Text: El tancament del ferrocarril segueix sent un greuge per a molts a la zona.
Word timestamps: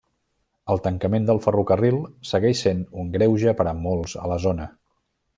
El 0.75 0.79
tancament 0.85 1.27
del 1.29 1.41
ferrocarril 1.45 1.99
segueix 2.29 2.63
sent 2.67 2.81
un 3.03 3.11
greuge 3.19 3.53
per 3.59 3.67
a 3.73 3.77
molts 3.85 4.17
a 4.23 4.27
la 4.33 4.39
zona. 4.47 4.67